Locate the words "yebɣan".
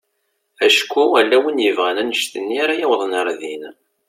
1.65-2.01